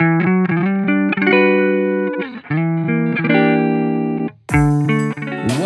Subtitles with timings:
[0.00, 0.06] What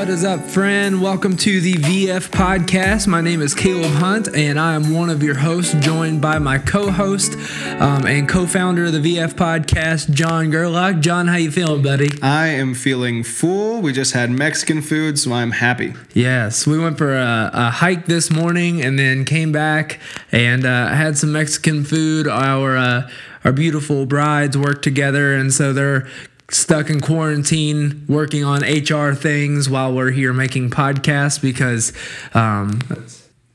[0.09, 1.01] is up, friend?
[1.01, 3.07] Welcome to the VF podcast.
[3.07, 6.59] My name is Caleb Hunt, and I am one of your hosts, joined by my
[6.59, 7.35] co-host
[7.81, 10.99] um, and co-founder of the VF podcast, Jon Gerlach.
[10.99, 12.11] Jon, how you feeling, buddy?
[12.21, 13.83] I am feeling full.
[13.83, 15.95] We just had Mexican food, so I'm happy.
[16.13, 20.01] Yes, we went for a, a hike this morning, and then came back
[20.33, 22.27] and uh, had some Mexican food.
[22.27, 23.11] Our uh,
[23.45, 26.07] our beautiful brides work together, and so they're
[26.51, 31.93] stuck in quarantine working on HR things while we're here making podcasts because
[32.35, 32.81] um,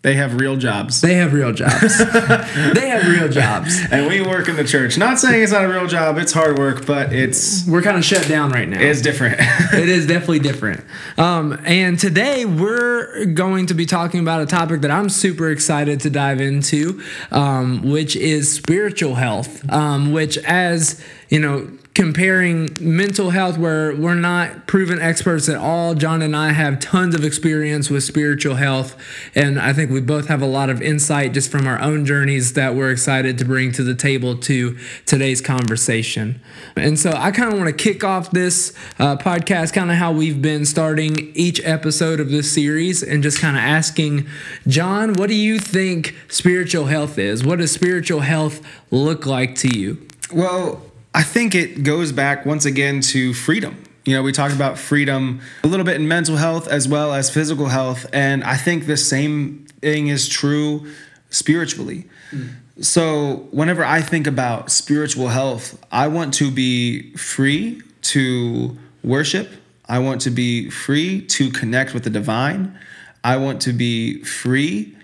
[0.01, 1.01] They have real jobs.
[1.01, 1.97] they have real jobs.
[2.73, 3.77] they have real jobs.
[3.91, 4.97] And we work in the church.
[4.97, 8.05] Not saying it's not a real job, it's hard work, but it's We're kind of
[8.05, 8.79] shut down right now.
[8.79, 9.35] it's different.
[9.73, 10.85] it is definitely different.
[11.17, 15.99] Um, and today we're going to be talking about a topic that I'm super excited
[16.01, 19.69] to dive into, um, which is spiritual health.
[19.69, 25.95] Um, which, as you know, comparing mental health, where we're not proven experts at all.
[25.95, 28.95] Jon and I have tons of experience with spiritual health,
[29.35, 32.53] and I think we both have a lot of insight just from our own journeys
[32.53, 36.39] that we're excited to bring to the table to today's conversation.
[36.75, 40.11] And so I kind of want to kick off this uh, podcast, kind of how
[40.11, 44.27] we've been starting each episode of this series, and just kind of asking,
[44.67, 47.43] Jon, what do you think spiritual health is?
[47.43, 50.05] What does spiritual health look like to you?
[50.31, 50.81] well,
[51.19, 53.83] I think it goes back once again to freedom.
[54.05, 57.29] You know, we talked about freedom a little bit in mental health as well as
[57.29, 60.89] physical health, and I think the same thing is true
[61.29, 62.07] spiritually.
[62.31, 62.53] Mm.
[62.79, 69.49] So, whenever I think about spiritual health, I want to be free to worship.
[69.89, 72.79] I want to be free to connect with the divine.
[73.25, 74.95] I want to be free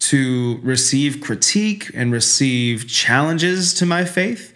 [0.00, 4.51] to receive critique and receive challenges to my faith.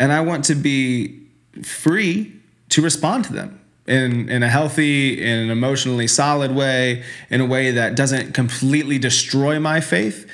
[0.00, 1.20] And I want to be
[1.62, 2.32] free
[2.70, 7.46] to respond to them in, in a healthy, in an emotionally solid way, in a
[7.46, 10.28] way that doesn't completely destroy my faith.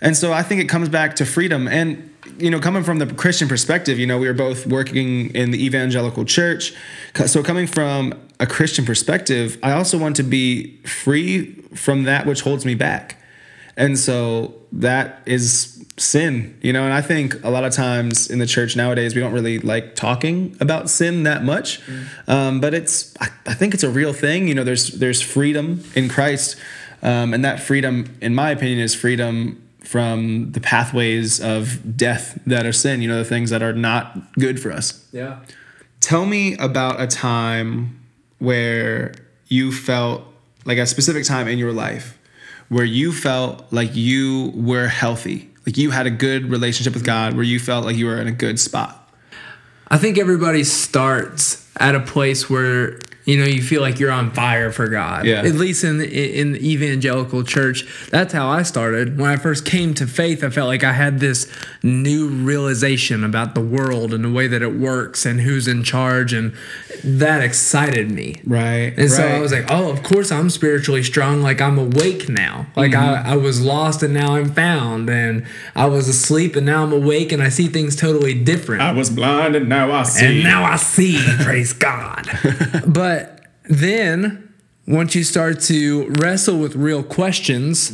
[0.00, 1.68] And so I think it comes back to freedom.
[1.68, 5.50] And, you know, coming from the Christian perspective, you know, we were both working in
[5.50, 6.72] the evangelical church.
[7.26, 12.40] So coming from a Christian perspective, I also want to be free from that which
[12.40, 13.22] holds me back.
[13.76, 18.38] And so that is sin, you know, and I think a lot of times in
[18.38, 21.80] the church nowadays, we don't really like talking about sin that much.
[22.26, 24.48] Um, but it's, I, I think it's a real thing.
[24.48, 26.56] You know, there's, there's freedom in Christ.
[27.02, 32.64] Um, and that freedom, in my opinion, is freedom from the pathways of death that
[32.64, 35.06] are sin, you know, the things that are not good for us.
[35.12, 35.40] Yeah.
[36.00, 38.00] Tell me about a time
[38.38, 39.12] where
[39.48, 40.22] you felt
[40.64, 42.18] like a specific time in your life
[42.72, 47.34] where you felt like you were healthy, like you had a good relationship with God,
[47.34, 49.12] where you felt like you were in a good spot.
[49.88, 54.30] I think everybody starts at a place where you know you feel like you're on
[54.32, 55.24] fire for God.
[55.24, 55.42] Yeah.
[55.42, 59.18] At least in the, in the evangelical church, that's how I started.
[59.18, 61.50] When I first came to faith, I felt like I had this
[61.82, 66.32] new realization about the world and the way that it works and who's in charge,
[66.32, 66.54] and
[67.04, 68.40] that excited me.
[68.44, 68.94] Right.
[68.96, 71.42] And so I was like, oh, of course I'm spiritually strong.
[71.42, 72.66] Like I'm awake now.
[72.76, 73.28] Like I, mm-hmm.
[73.30, 75.08] I was lost and now I'm found.
[75.10, 78.82] And I was asleep and now I'm awake and I see things totally different.
[78.82, 80.26] I was blind and now I see.
[80.26, 82.28] And now I see, praise God.
[82.86, 83.11] But
[83.72, 84.52] then
[84.86, 87.92] once you start to wrestle with real questions,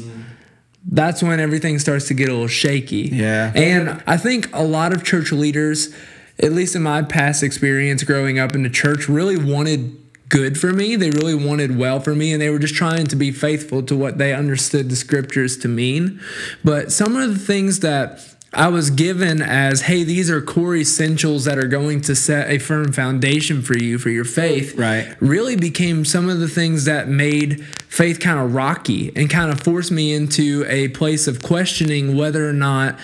[0.91, 3.11] that's when everything starts to get a little shaky.
[3.13, 3.53] Yeah.
[3.55, 5.95] And I think a lot of church leaders,
[6.39, 9.97] at least in my past experience growing up in the church, really wanted
[10.29, 10.97] good for me.
[10.97, 13.97] They really wanted well for me, and they were just trying to be faithful to
[13.97, 16.21] what they understood the scriptures to mean.
[16.65, 21.45] But some of the things that I was given as, hey, these are core essentials
[21.45, 24.75] that are going to set a firm foundation for you for your faith.
[24.79, 25.15] Right.
[25.21, 29.61] Really became some of the things that made faith kind of rocky and kind of
[29.61, 32.99] forced me into a place of questioning whether or not,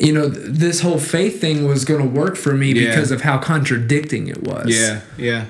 [0.00, 2.88] you know, th- this whole faith thing was going to work for me Yeah.
[2.88, 4.66] because of how contradicting it was.
[4.76, 5.44] Yeah, yeah.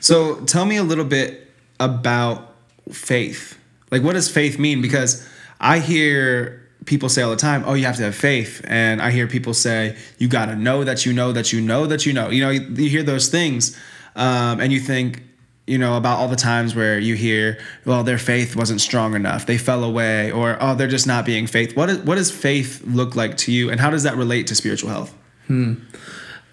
[0.00, 2.54] So tell me a little bit about
[2.90, 3.58] faith.
[3.90, 4.80] Like, what does faith mean?
[4.80, 5.28] Because
[5.60, 9.10] I hear people say all the time, "Oh, you have to have faith," and I
[9.10, 12.12] hear people say, "You got to know that you know that you know that you
[12.12, 13.76] know." You know, you, you hear those things,
[14.16, 15.22] um, and you think,
[15.66, 19.46] you know, about all the times where you hear, "Well, their faith wasn't strong enough;
[19.46, 22.82] they fell away," or "Oh, they're just not being faith." What is, what does faith
[22.84, 25.14] look like to you, and how does that relate to spiritual health?
[25.46, 25.74] Hmm.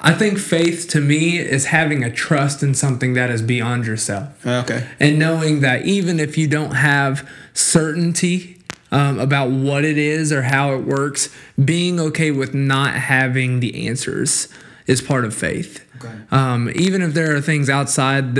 [0.02, 4.46] I think faith to me is having a trust in something that is beyond yourself.
[4.48, 4.88] Okay.
[4.98, 8.59] and knowing that even if you don't have certainty
[8.92, 11.30] um, about what it is or how it works,
[11.64, 14.48] being okay with not having the answers
[14.88, 15.86] is part of faith.
[15.98, 16.14] Okay.
[16.32, 18.40] Um, even if there are things outside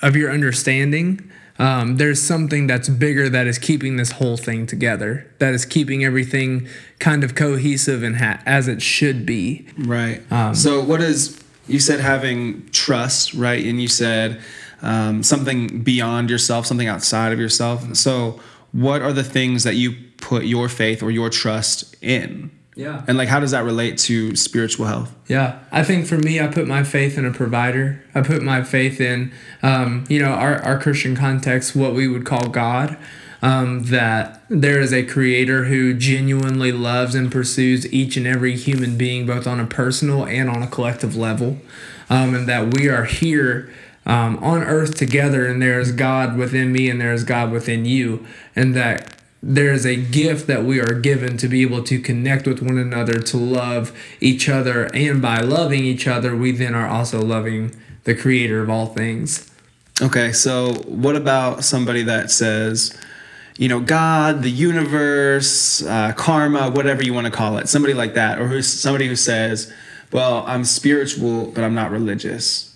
[0.00, 5.30] of your understanding, um, there's something that's bigger that is keeping this whole thing together,
[5.38, 6.66] that is keeping everything
[6.98, 9.68] kind of cohesive and ha- as it should be.
[9.76, 10.22] Right.
[10.32, 13.64] Um, so, what is you said having trust, right?
[13.64, 14.40] And you said
[14.80, 17.94] um, something beyond yourself, something outside of yourself.
[17.96, 18.40] So,
[18.72, 22.50] what are the things that you put your faith or your trust in?
[22.74, 23.04] Yeah.
[23.06, 25.14] And like, how does that relate to spiritual health?
[25.28, 28.02] Yeah, I think for me, I put my faith in a provider.
[28.14, 29.32] I put my faith in,
[29.62, 32.96] um, you know, our, our Christian context, what we would call God.
[33.44, 38.96] Um, that there is a creator who genuinely loves and pursues each and every human
[38.96, 41.58] being, both on a personal and on a collective level.
[42.08, 43.68] Um, and that we are here
[44.04, 47.84] um, on earth together, and there is God within me, and there is God within
[47.84, 48.26] you.
[48.56, 52.46] And that there is a gift that we are given to be able to connect
[52.46, 56.86] with one another, to love each other, and by loving each other, we then are
[56.86, 59.50] also loving the creator of all things.
[60.00, 62.96] Okay, so what about somebody that says,
[63.58, 68.14] you know, God, the universe, uh, karma, whatever you want to call it, somebody like
[68.14, 69.72] that, or who's somebody who says,
[70.12, 72.71] well, I'm spiritual, but I'm not religious.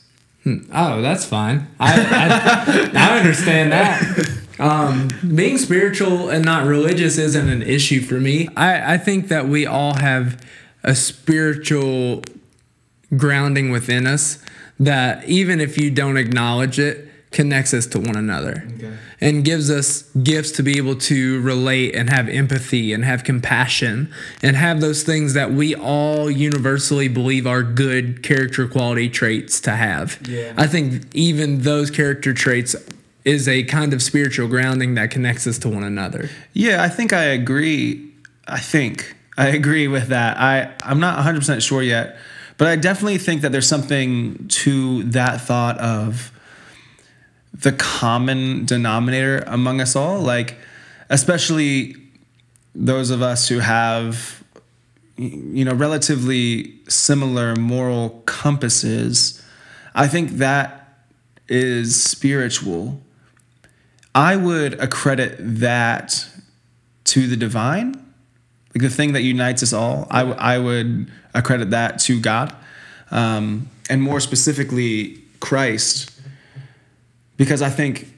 [0.73, 1.67] Oh, that's fine.
[1.81, 4.39] I, I, I understand that.
[4.59, 8.49] Um, being spiritual and not religious isn't an issue for me.
[8.57, 10.41] I, I think that we all have
[10.83, 12.23] a spiritual
[13.17, 14.43] grounding within us
[14.79, 18.97] that even if you don't acknowledge it, connects us to one another Okay.
[19.21, 24.13] And gives us gifts to be able to relate and have empathy and have compassion
[24.43, 29.71] and have those things that we all universally believe are good character quality traits to
[29.73, 30.19] have.
[30.29, 30.53] Yeah.
[30.57, 32.77] I think even those character traits
[33.25, 36.29] is a kind of spiritual grounding that connects us to one another.
[36.53, 38.13] Yeah, I think I agree.
[38.47, 40.39] I think I agree with that.
[40.39, 42.17] I I'm not 100% sure yet,
[42.57, 46.31] but I definitely think that there's something to that thought of
[47.61, 50.57] the common denominator among us all, like
[51.09, 51.97] especially
[52.75, 54.43] those of us who have
[55.17, 59.43] you know relatively similar moral compasses.
[59.95, 61.05] I think that
[61.49, 63.01] is spiritual.
[64.15, 66.29] I would accredit that
[67.05, 67.93] to the divine,
[68.75, 70.07] like the thing that unites us all.
[70.11, 72.55] I, w- I would accredit that to God,
[73.11, 76.11] um, and more specifically, Christ,
[77.37, 78.09] because I think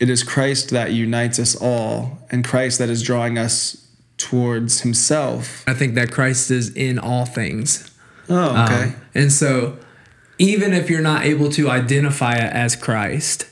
[0.00, 5.64] it is Christ that unites us all, and Christ that is drawing us towards Himself.
[5.66, 7.90] I think that Christ is in all things.
[8.28, 8.82] Oh, okay.
[8.84, 9.78] Um, and so,
[10.38, 13.46] even if you're not able to identify it as Christ,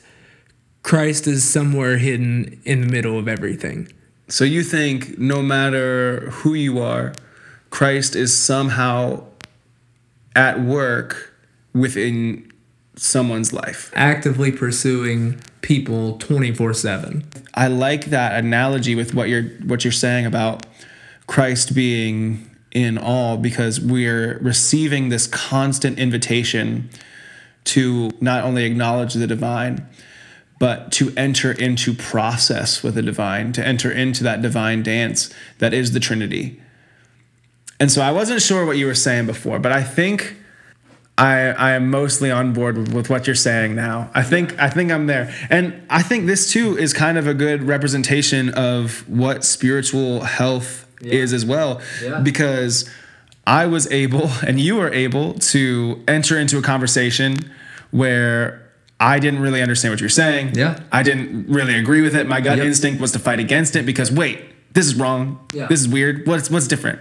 [0.82, 3.92] Christ is somewhere hidden in the middle of everything.
[4.28, 7.14] So you think no matter who you are,
[7.70, 9.24] Christ is somehow
[10.36, 11.34] at work
[11.74, 12.47] within
[12.98, 13.90] someone's life.
[13.94, 17.24] Actively pursuing people 24 7.
[17.54, 20.66] I like that analogy with what you're what you're saying about
[21.26, 26.90] Christ being in all because we're receiving this constant invitation
[27.64, 29.86] to not only acknowledge the divine
[30.58, 35.72] but to enter into process with the divine, to enter into that divine dance that
[35.72, 36.60] is the Trinity.
[37.78, 40.36] And so I wasn't sure what you were saying before, but I think
[41.18, 44.10] I I am mostly on board with, with what you're saying now.
[44.14, 45.34] I think I think I'm there.
[45.50, 50.86] And I think this too is kind of a good representation of what spiritual health
[51.02, 51.80] is as well.
[52.02, 52.20] Yeah.
[52.20, 52.88] Because
[53.46, 57.36] I was able and you were able to enter into a conversation
[57.90, 58.62] where
[59.00, 60.54] I didn't really understand what you're saying.
[60.54, 60.80] Yeah.
[60.92, 62.26] I didn't really agree with it.
[62.26, 62.66] My gut Yep.
[62.66, 64.40] instinct was to fight against it because wait,
[64.74, 65.38] this is wrong.
[65.52, 65.66] Yeah.
[65.66, 66.26] This is weird.
[66.26, 67.00] What's what's different?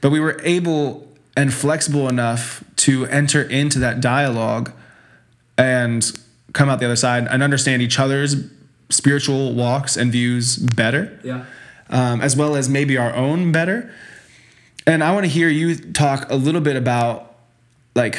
[0.00, 1.06] But we were able
[1.36, 4.72] and flexible enough to enter into that dialogue
[5.58, 6.18] and
[6.52, 8.36] come out the other side and understand each other's
[8.88, 11.44] spiritual walks and views better, Yeah.
[11.90, 13.90] um, as well as maybe our own better.
[14.86, 17.34] And I want to hear you talk a little bit about
[17.94, 18.16] like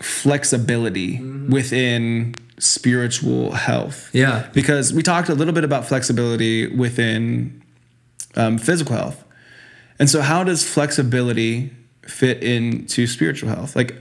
[0.00, 4.10] flexibility within spiritual health.
[4.12, 4.48] Yeah.
[4.54, 7.62] Because we talked a little bit about flexibility within
[8.36, 9.24] um, physical health.
[9.98, 11.72] And so, how does flexibility
[12.06, 13.76] fit into spiritual health?
[13.76, 13.96] Like,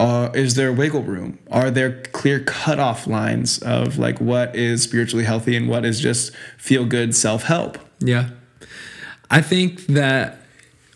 [0.00, 1.38] uh, is there wiggle room?
[1.50, 6.34] Are there clear cutoff lines of like what is spiritually healthy and what is just
[6.58, 7.78] feel good self help?
[8.00, 8.30] Yeah.
[9.30, 10.38] I think that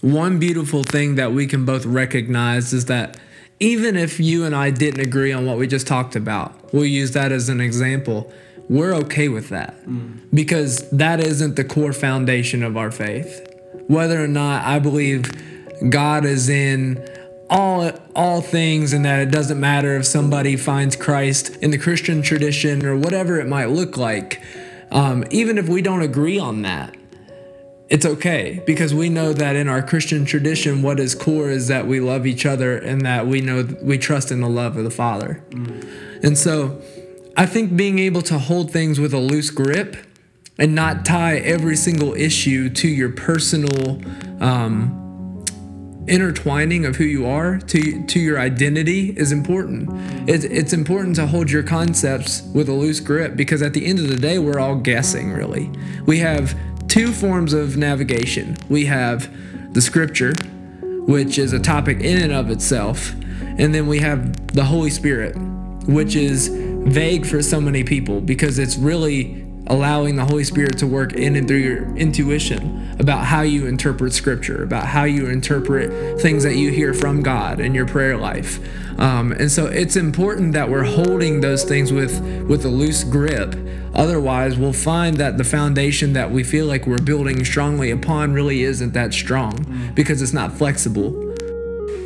[0.01, 3.17] one beautiful thing that we can both recognize is that
[3.61, 7.13] even if you and I didn't agree on what we just talked about, we'll use
[7.13, 8.33] that as an example.
[8.69, 9.75] we're okay with that
[10.35, 13.47] because that isn't the core foundation of our faith.
[13.87, 15.31] Whether or not I believe
[15.89, 17.07] God is in
[17.49, 22.23] all all things and that it doesn't matter if somebody finds Christ in the Christian
[22.23, 24.43] tradition or whatever it might look like.
[24.91, 26.97] Um, even if we don't agree on that,
[27.89, 31.87] it's okay because we know that in our Christian tradition, what is core is that
[31.87, 34.91] we love each other and that we know we trust in the love of the
[34.91, 35.43] Father.
[36.23, 36.81] And so,
[37.37, 39.97] I think being able to hold things with a loose grip
[40.59, 44.01] and not tie every single issue to your personal
[44.41, 45.06] um,
[46.09, 49.89] intertwining of who you are to to your identity is important.
[50.29, 53.99] It's it's important to hold your concepts with a loose grip because at the end
[53.99, 55.33] of the day, we're all guessing.
[55.33, 55.71] Really,
[56.07, 56.57] we have
[56.89, 58.57] two forms of navigation.
[58.69, 59.33] We have
[59.73, 60.35] the Scripture,
[61.07, 63.13] which is a topic in and of itself,
[63.59, 65.37] and then we have the Holy Spirit,
[65.87, 70.87] which is vague for so many people because it's really allowing the Holy Spirit to
[70.87, 76.21] work in and through your intuition about how you interpret Scripture, about how you interpret
[76.21, 78.61] things that you hear from God in your prayer life.
[78.99, 83.55] Um, and so it's important that we're holding those things with with a loose grip.
[83.95, 88.63] Otherwise, we'll find that the foundation that we feel like we're building strongly upon really
[88.63, 91.15] isn't that strong because it's not flexible.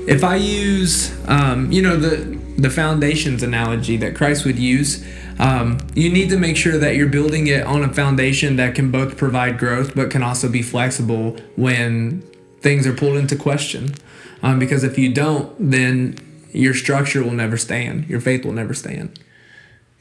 [0.08, 5.04] If I use, um, you know, the the foundations analogy that Christ would use,
[5.40, 8.90] um, you need to make sure that you're building it on a foundation that can
[8.90, 12.20] both provide growth but can also be flexible when
[12.60, 13.94] things are pulled into question.
[14.42, 16.18] Um, because if you don't, then
[16.52, 18.06] your structure will never stand.
[18.06, 19.18] Your faith will never stand.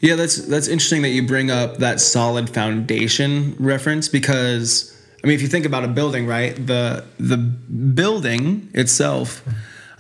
[0.02, 4.94] Yeah, that's that's interesting that you bring up that solid foundation reference because
[5.24, 6.56] I mean, if you think about a building, right?
[6.56, 9.42] The the building itself,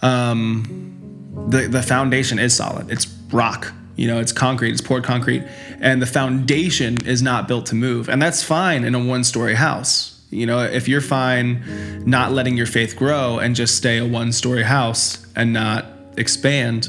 [0.01, 2.89] um, the the foundation is solid.
[2.91, 3.73] It's rock.
[3.99, 4.71] You know, it's concrete.
[4.71, 5.43] It's poured concrete,
[5.81, 10.17] and the foundation is not built to move, and that's fine in a one-story house.
[10.29, 14.63] You know, if you're fine not letting your faith grow and just stay a one-story
[14.63, 16.87] house and not expand,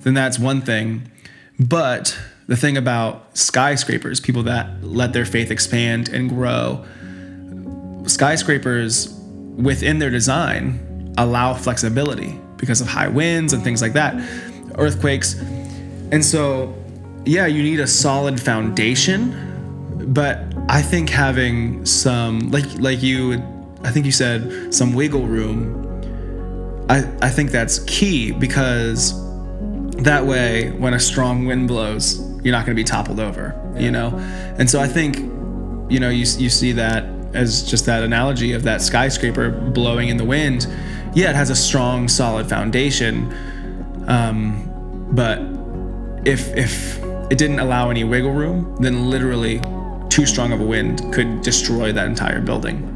[0.00, 1.10] then that's one thing.
[1.58, 2.14] But
[2.46, 6.84] the thing about skyscrapers, people that let their faith expand and grow,
[8.06, 9.08] skyscrapers
[9.56, 14.14] within their design allow flexibility because of high winds and things like that,
[14.76, 15.40] earthquakes.
[16.12, 16.74] And so,
[17.24, 23.34] yeah, you need a solid foundation, but I think having some like like you
[23.82, 25.82] I think you said some wiggle room
[26.88, 29.14] I, I think that's key because
[30.02, 33.90] that way when a strong wind blows you're not going to be toppled over you
[33.90, 34.10] know?
[34.58, 35.18] And so i think
[35.90, 40.16] you know you, you see that as just that analogy of that skyscraper blowing in
[40.16, 40.66] the wind.
[41.14, 43.32] Yeah it has a strong solid foundation
[44.06, 44.70] um,
[45.12, 45.38] but
[46.24, 49.60] if if it didn't allow any wiggle room then literally
[50.08, 52.90] too strong of a wind could destroy that entire building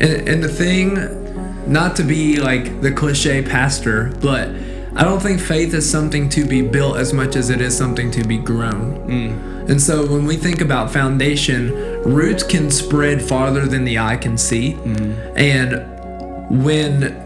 [0.00, 4.48] And, and the thing, not to be like the cliche pastor, but
[4.96, 8.10] I don't think faith is something to be built as much as it is something
[8.12, 8.96] to be grown.
[9.08, 9.70] Mm.
[9.70, 11.72] And so when we think about foundation,
[12.02, 14.74] roots can spread farther than the eye can see.
[14.74, 15.36] Mm.
[15.36, 17.23] And when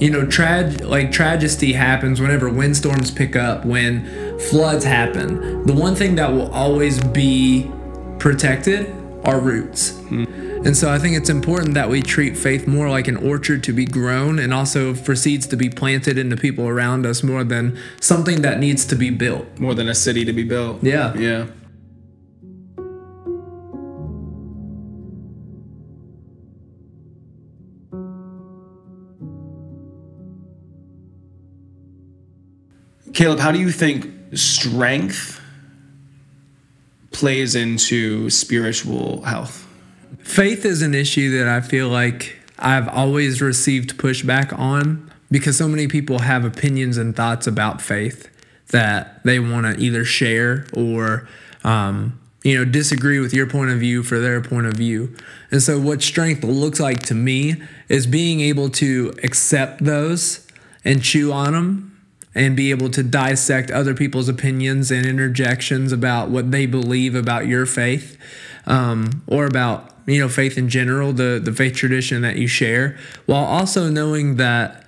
[0.00, 5.64] you know, trag like tragedy happens whenever windstorms pick up, when floods happen.
[5.66, 7.70] The one thing that will always be
[8.18, 9.98] protected are roots.
[10.08, 10.24] Hmm.
[10.64, 13.72] And so I think it's important that we treat faith more like an orchard to
[13.72, 17.78] be grown and also for seeds to be planted into people around us more than
[18.00, 19.46] something that needs to be built.
[19.58, 21.14] more than a city to be built Yeah.
[21.16, 21.46] yeah
[33.18, 35.40] Caleb, how do you think strength
[37.10, 39.66] plays into spiritual health?
[40.20, 45.66] Faith is an issue that I feel like I've always received pushback on because so
[45.66, 48.28] many people have opinions and thoughts about faith
[48.68, 51.28] that they want to either share or
[51.64, 55.12] um, you know disagree with your point of view for their point of view.
[55.50, 57.56] And so what strength looks like to me
[57.88, 60.46] is being able to accept those
[60.84, 61.87] and chew on them
[62.38, 67.46] and be able to dissect other people's opinions and interjections about what they believe about
[67.46, 68.16] your faith
[68.66, 72.96] um, or about you know faith in general the the faith tradition that you share
[73.26, 74.84] while also knowing that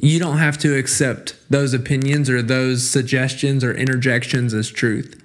[0.00, 5.20] you don't have to accept those opinions or those suggestions or interjections as truth.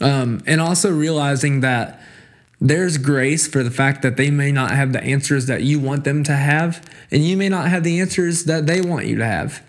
[0.00, 2.00] Um, and also realizing that
[2.60, 6.04] there's grace for the fact that they may not have the answers that you want
[6.04, 9.24] them to have and you may not have the answers that they want you to
[9.24, 9.62] have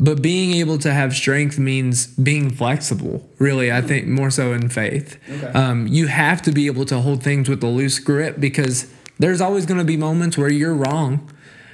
[0.00, 4.70] But being able to have strength means being flexible, really, I think more so in
[4.70, 5.18] faith.
[5.28, 5.46] Okay.
[5.48, 9.42] Um, you have to be able to hold things with a loose grip because there's
[9.42, 11.30] always going to be moments where you're wrong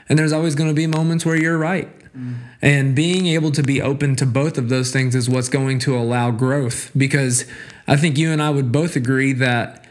[0.09, 1.89] and there's always going to be moments where you're right.
[2.63, 5.97] And being able to be open to both of those things is what's going to
[5.97, 7.45] allow growth because
[7.87, 9.85] I think you and I would both agree that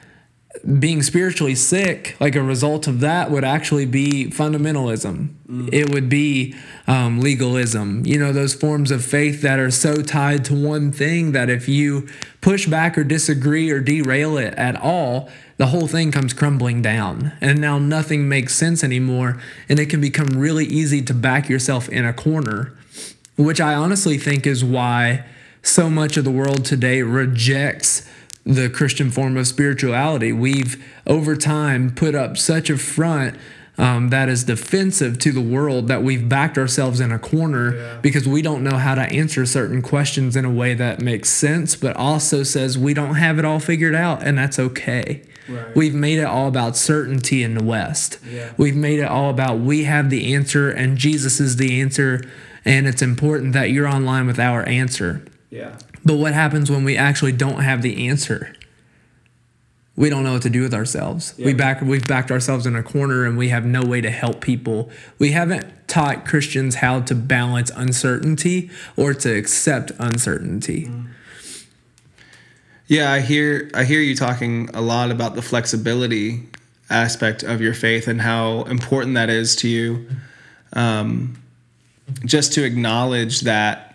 [0.79, 5.29] being spiritually sick, like a result of that, would actually be fundamentalism.
[5.71, 6.55] It would be
[6.87, 8.05] um, legalism.
[8.05, 11.67] You know, those forms of faith that are so tied to one thing that if
[11.67, 12.07] you
[12.41, 17.33] push back or disagree or derail it at all, the whole thing comes crumbling down.
[17.41, 19.41] And now nothing makes sense anymore.
[19.69, 22.77] And it can become really easy to back yourself in a corner,
[23.37, 25.25] which I honestly think is why
[25.61, 28.07] so much of the world today rejects
[28.45, 30.31] the Christian form of spirituality.
[30.31, 33.35] We've over time put up such a front
[33.77, 37.97] um, that is defensive to the world that we've backed ourselves in a corner Yeah.
[38.01, 41.75] because we don't know how to answer certain questions in a way that makes sense,
[41.75, 45.21] but also says we don't have it all figured out, and that's okay.
[45.47, 45.75] Right.
[45.75, 48.17] We've made it all about certainty in the West.
[48.27, 48.51] Yeah.
[48.57, 52.21] We've made it all about we have the answer and Jesus is the answer,
[52.63, 55.23] and it's important that you're online with our answer.
[55.51, 55.77] Yeah.
[56.03, 58.54] But what happens when we actually don't have the answer?
[59.97, 61.33] We don't know what to do with ourselves.
[61.37, 64.41] We back we've backed ourselves in a corner and we have no way to help
[64.41, 64.89] people.
[65.19, 70.91] We haven't taught Christians how to balance uncertainty or to accept uncertainty.
[72.87, 76.49] Yeah, I hear I hear you talking a lot about the flexibility
[76.89, 80.07] aspect of your faith and how important that is to you.
[80.73, 81.41] Um,
[82.25, 83.94] just to acknowledge that,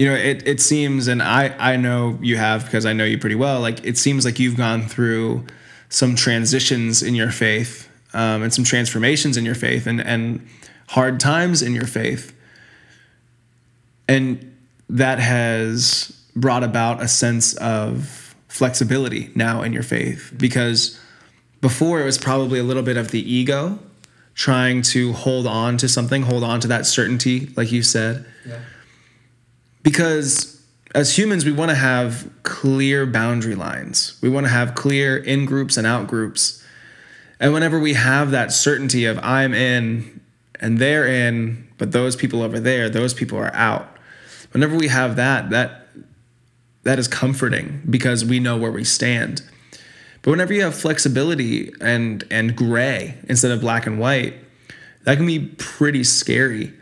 [0.00, 3.18] you know, it it seems, and I I know you have because I know you
[3.18, 3.60] pretty well.
[3.60, 5.44] Like it seems like you've gone through
[5.90, 10.48] some transitions in your faith um, and some transformations in your faith and and
[10.88, 12.34] hard times in your faith
[14.08, 14.56] and
[14.88, 20.98] that has brought about a sense of flexibility now in your faith because
[21.60, 23.78] before it was probably a little bit of the ego
[24.34, 28.58] trying to hold on to something hold on to that certainty like you said Yeah.
[29.82, 30.62] Because
[30.94, 34.18] as humans we want to have clear boundary lines.
[34.22, 36.64] We want to have clear in groups and out groups.
[37.38, 40.20] And whenever we have that certainty of i'm in
[40.60, 43.96] and they're in but those people over there those people are out
[44.52, 45.80] whenever we have that that
[46.82, 49.42] that is comforting because we know where we stand.
[50.22, 54.34] But whenever you have flexibility and and gray instead of black and white
[55.04, 56.74] that can be pretty scary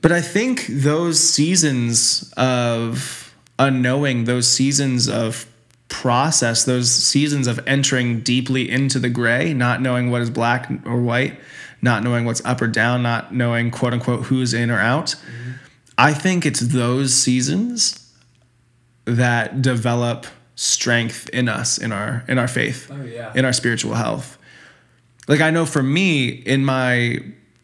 [0.00, 5.46] but I think those seasons of unknowing, those seasons of
[5.88, 11.00] process, those seasons of entering deeply into the gray, not knowing what is black or
[11.00, 11.38] white,
[11.82, 15.06] not knowing what's up or down, not knowing quote unquote who's in or out.
[15.06, 15.50] Mm-hmm.
[15.96, 18.12] I think it's those seasons
[19.04, 23.32] that develop strength in us in our in our faith Oh, yeah.
[23.34, 24.36] in our spiritual health
[25.28, 27.18] like i know for me in my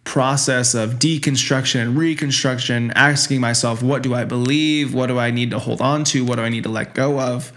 [0.04, 4.94] process of deconstruction and reconstruction asking myself what do i believe?
[4.94, 6.24] What do i need to hold on to?
[6.24, 7.52] What do i need to let go of?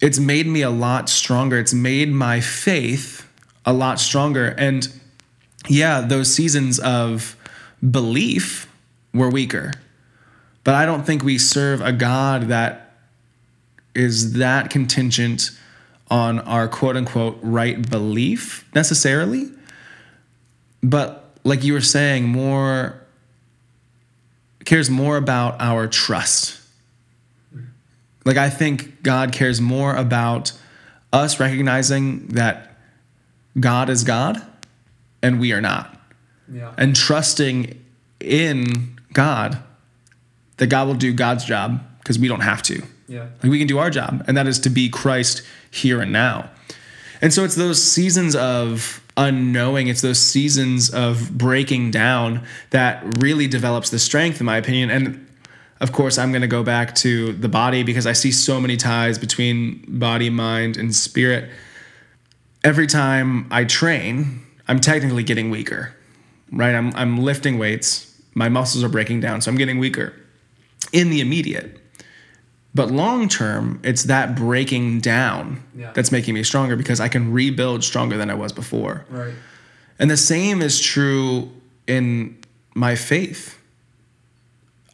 [0.00, 1.58] It's made me a lot stronger.
[1.58, 3.28] It's made my faith
[3.64, 4.48] a lot stronger.
[4.58, 4.88] And
[5.68, 7.36] yeah those seasons of
[7.88, 8.68] belief
[9.14, 9.72] were weaker.
[10.64, 12.94] But i don't think we serve a god that
[13.94, 15.50] is that contingent
[16.10, 19.50] on our quote unquote right belief necessarily.
[20.82, 22.98] But like you were saying, more
[24.64, 26.60] cares more about our trust.
[28.24, 30.52] Like I think God cares more about
[31.12, 32.76] us recognizing that
[33.58, 34.40] God is God
[35.22, 35.98] and we are not.
[36.52, 36.72] Yeah.
[36.78, 37.80] And trusting
[38.20, 39.58] in God
[40.58, 42.82] that God will do God's job because we don't have to.
[43.08, 43.28] Yeah.
[43.42, 46.50] Like we can do our job, and that is to be Christ here and now.
[47.20, 53.46] And so it's those seasons of unknowing, it's those seasons of breaking down that really
[53.46, 54.90] develops the strength, in my opinion.
[54.90, 55.26] And
[55.80, 58.76] of course, I'm going to go back to the body because I see so many
[58.76, 61.50] ties between body, mind, and spirit.
[62.64, 65.94] Every time I train, I'm technically getting weaker,
[66.52, 66.74] right?
[66.74, 70.14] I'm, I'm lifting weights, my muscles are breaking down, so I'm getting weaker
[70.92, 71.81] in the immediate.
[72.74, 75.92] But long term, it's that breaking down Yeah.
[75.92, 79.04] that's making me stronger because I can rebuild stronger than I was before.
[79.10, 79.34] Right.
[79.98, 81.50] And the same is true
[81.86, 82.36] in
[82.74, 83.58] my faith.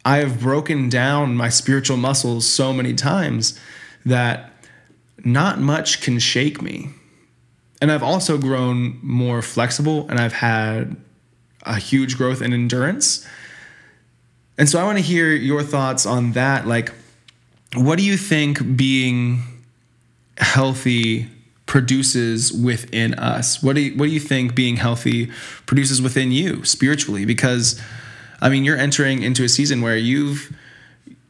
[0.03, 3.57] I have broken down my spiritual muscles so many times
[4.05, 4.51] that
[5.23, 6.89] not much can shake me.
[7.81, 10.97] And I've also grown more flexible and I've had
[11.63, 13.25] a huge growth in endurance.
[14.57, 16.67] And so I want to hear your thoughts on that.
[16.67, 16.91] Like,
[17.75, 19.43] what do you think being
[20.37, 21.27] healthy
[21.65, 23.61] produces within us?
[23.61, 25.27] What do you, what do you think being healthy
[25.65, 27.25] produces within you spiritually?
[27.25, 27.79] Because
[28.41, 30.55] I mean, you're entering into a season where you've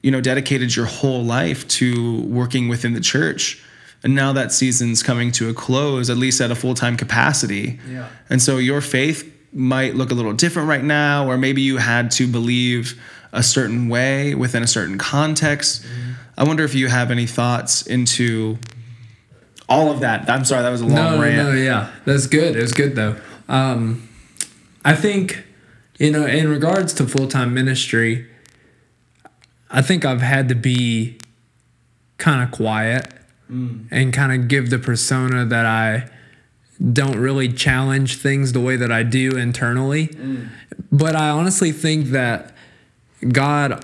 [0.02, 3.62] you know dedicated your whole life to working within the church.
[4.02, 7.80] And now that season's coming to a close, at least at a full time capacity.
[7.90, 8.08] Yeah.
[8.30, 12.12] And so your faith might look a little different right now, or maybe you had
[12.12, 13.02] to believe
[13.34, 15.84] a certain way within a certain context.
[15.84, 16.09] Mm-hmm.
[16.40, 18.58] I wonder if you have any thoughts into
[19.68, 20.30] all of that.
[20.30, 21.36] I'm sorry, that was a long no, rant.
[21.36, 22.56] No, no, yeah, that's good.
[22.56, 23.18] It was good though.
[23.50, 24.08] Um,
[24.86, 25.44] I think,
[26.00, 28.26] you know, in regards to full time ministry,
[29.70, 31.18] I think I've had to be
[32.18, 33.14] kind of quiet
[33.52, 33.86] mm.
[33.92, 36.10] and kind of give the persona that I
[36.94, 40.08] don't really challenge things the way that I do internally.
[40.08, 40.50] Mm.
[40.90, 42.56] But I honestly think that
[43.28, 43.84] God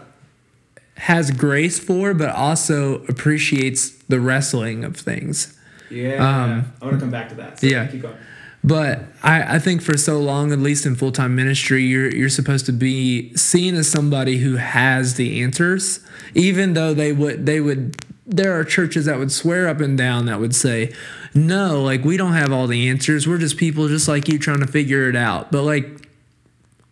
[0.98, 5.58] has grace for, but also appreciates the wrestling of things.
[5.90, 6.16] Yeah.
[6.16, 7.60] Um, I want to come back to that.
[7.60, 7.88] So yeah.
[7.88, 8.18] Keep going.
[8.64, 12.30] But I, I think for so long, at least in full time ministry, you're you're
[12.30, 16.00] supposed to be seen as somebody who has the answers,
[16.34, 20.26] even though they would they would there are churches that would swear up and down
[20.26, 20.92] that would say,
[21.36, 23.28] no, like we don't have all the answers.
[23.28, 25.52] We're just people just like you trying to figure it out.
[25.52, 26.05] But like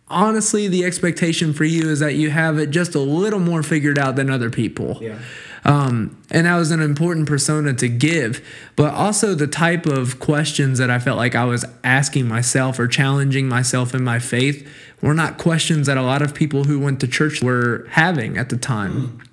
[0.08, 3.98] honestly, the expectation for you is that you have it just a little more figured
[3.98, 4.98] out than other people.
[5.00, 5.18] Yeah.
[5.64, 10.78] Um, and that was an important persona to give, but also the type of questions
[10.78, 14.68] that I felt like I was asking myself or challenging myself in my faith
[15.00, 18.50] were not questions that a lot of people who went to church were having at
[18.50, 18.92] the time.
[18.92, 19.26] Mm.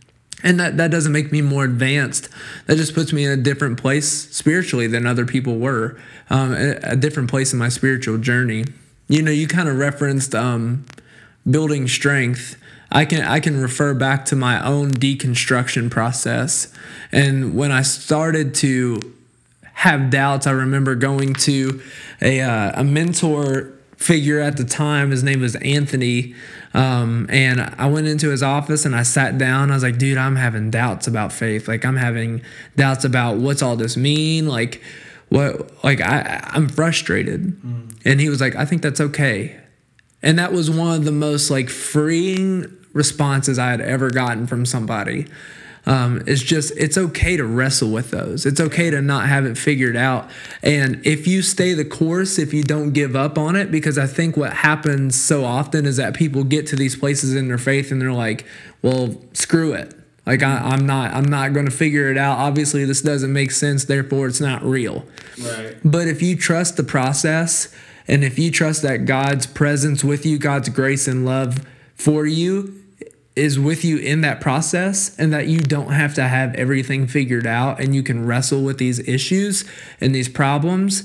[0.44, 2.30] And that, that doesn't make me more advanced.
[2.66, 6.78] That just puts me in a different place spiritually than other people were, um, a,
[6.82, 8.66] a different place in my spiritual journey.
[9.12, 10.86] You know, you kind of referenced um,
[11.50, 12.58] building strength.
[12.90, 16.74] I can I can refer back to my own deconstruction process,
[17.12, 19.14] and when I started to
[19.74, 21.82] have doubts, I remember going to
[22.22, 25.12] a uh, a mentor figure at the time.
[25.12, 26.34] His name was Anthony.
[26.74, 29.72] Um, and I went into his office and I sat down.
[29.72, 31.68] I was like, dude, I'm having doubts about faith.
[31.68, 32.42] Like, I'm having
[32.78, 34.48] doubts about what's all this mean?
[34.48, 34.82] Like,
[35.32, 37.62] what, like, I, I'm frustrated.
[37.62, 38.00] Mm.
[38.06, 39.58] And he was like, I think that's okay.
[40.22, 44.66] And that was one of the most like freeing responses I had ever gotten from
[44.66, 45.28] somebody.
[45.86, 48.46] Um, it's just it's okay to wrestle with those.
[48.46, 50.30] It's okay to not have it figured out.
[50.62, 54.06] And if you stay the course, if you don't give up on it, because I
[54.06, 57.92] think what happens so often is that people get to these places in their faith
[57.92, 58.46] and they're like,
[58.84, 62.38] "Well, screw it." Like I, am not, I'm not going to figure it out.
[62.38, 63.86] Obviously, this doesn't make sense.
[63.86, 65.06] Therefore, it's not real.
[65.42, 65.78] Right.
[65.84, 67.74] But if you trust the process,
[68.08, 72.82] and if you trust that God's presence with you, God's grace and love for you,
[73.36, 77.48] is with you in that process and that you don't have to have everything figured
[77.48, 79.64] out and you can wrestle with these issues
[80.02, 81.04] and these problems.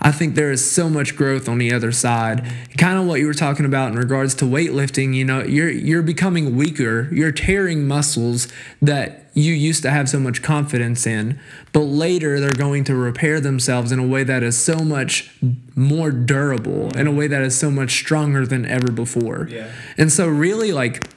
[0.00, 2.46] I think there is so much growth on the other side.
[2.76, 6.02] Kind of what you were talking about in regards to weightlifting, you know, you're you're
[6.02, 7.08] becoming weaker.
[7.12, 8.46] You're tearing muscles
[8.80, 11.38] that you used to have so much confidence in,
[11.72, 15.32] but later they're going to repair themselves in a way that is so much
[15.74, 19.48] more durable, in a way that is so much stronger than ever before.
[19.50, 19.70] Yeah.
[19.96, 21.08] And so really like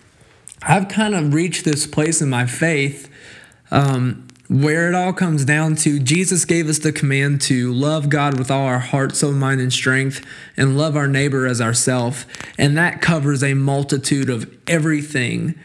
[0.63, 3.09] I've kind of reached this place in my faith
[3.71, 8.37] um, where it all comes down to Jesus gave us the command to love God
[8.37, 10.25] with all our heart, soul, mind, and strength,
[10.57, 12.25] and love our neighbor as ourself.
[12.57, 15.57] And that covers a multitude of everything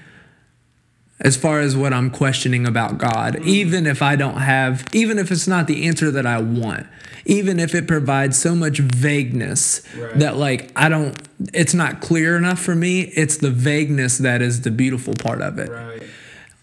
[1.18, 5.32] as far as what I'm questioning about God, even if I don't have, even if
[5.32, 6.86] it's not the answer that I want,
[7.24, 10.16] even if it provides so much vagueness right.
[10.20, 11.20] that, like, I don't,
[11.52, 13.00] it's not clear enough for me.
[13.00, 15.70] It's the vagueness that is the beautiful part of it.
[15.70, 16.02] Right.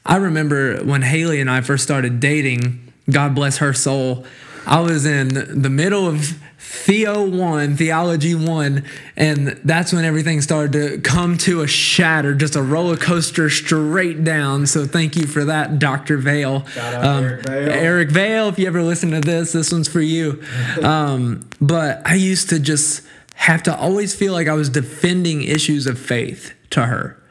[0.06, 4.26] I remember when Haley and I first started dating, God bless her soul,
[4.66, 8.84] I was in the middle of Theo 1, Theology 1,
[9.16, 14.24] and that's when everything started to come to a shatter, just a roller coaster straight
[14.24, 14.66] down.
[14.66, 16.18] So thank you for that, Dr.
[16.18, 16.66] Vale.
[16.78, 17.70] Um, Eric Vale.
[17.70, 20.42] Eric Vale, if you ever listen to this, this one's for you.
[20.84, 23.04] Um, but I used to just
[23.36, 27.22] have to always feel like I was defending issues of faith to her,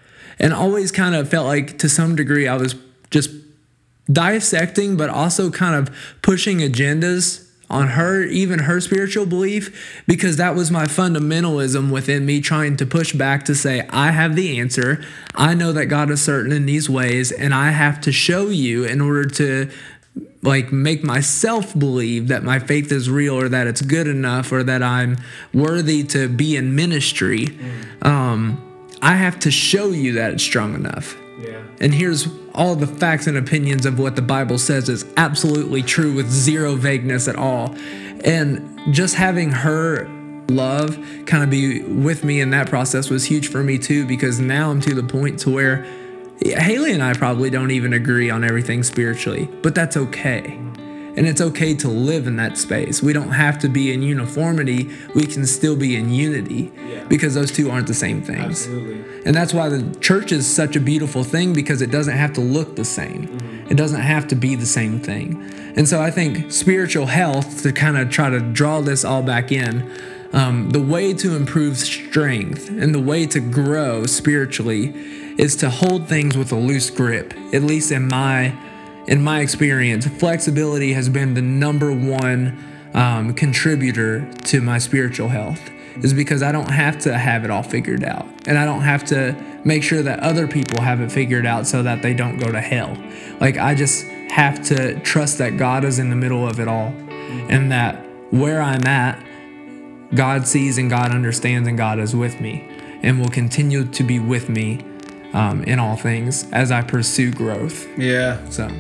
[0.42, 2.74] and always kind of felt like to some degree I was
[3.11, 3.31] just
[4.11, 10.55] dissecting, but also kind of pushing agendas on her, even her spiritual belief, because that
[10.55, 15.02] was my fundamentalism within me trying to push back to say, I have the answer.
[15.35, 18.85] I know that God is certain in these ways, and I have to show you
[18.85, 19.70] in order to
[20.42, 24.62] like make myself believe that my faith is real or that it's good enough or
[24.64, 25.16] that I'm
[25.55, 27.59] worthy to be in ministry,
[28.02, 28.71] um,
[29.02, 31.16] I have to show you that it's strong enough.
[31.40, 31.60] Yeah.
[31.80, 36.14] And here's all the facts and opinions of what the Bible says is absolutely true
[36.14, 37.74] with zero vagueness at all.
[38.24, 40.08] And just having her
[40.48, 44.38] love kind of be with me in that process was huge for me too because
[44.38, 45.84] now I'm to the point to where
[46.44, 50.60] Haley and I probably don't even agree on everything spiritually, but that's okay.
[51.16, 53.03] And it's okay to live in that space.
[53.03, 54.90] We don't have to be in uniformity.
[55.14, 57.05] We can still be in unity Yeah.
[57.05, 58.40] because those two aren't the same things.
[58.66, 59.05] Absolutely.
[59.27, 62.40] And that's why the church is such a beautiful thing because it doesn't have to
[62.40, 63.29] look the same.
[63.68, 65.51] It doesn't have to be the same thing.
[65.77, 69.53] And so I think spiritual health, to kind of try to draw this all back
[69.53, 69.90] in,
[70.33, 74.94] um, the way to improve strength and the way to grow spiritually
[75.38, 78.55] is to hold things with a loose grip, at least in my
[79.06, 82.58] in my experience, flexibility has been the number one
[82.94, 85.60] um, contributor to my spiritual health.
[86.00, 89.04] Is because I don't have to have it all figured out, and I don't have
[89.06, 92.50] to make sure that other people have it figured out so that they don't go
[92.50, 92.96] to hell.
[93.40, 96.94] Like I just have to trust that God is in the middle of it all,
[97.50, 97.96] and that
[98.30, 99.22] where I'm at,
[100.14, 102.66] God sees and God understands and God is with me,
[103.02, 104.82] and will continue to be with me
[105.34, 107.86] um, in all things as I pursue growth.
[107.98, 108.48] Yeah.
[108.48, 108.70] So.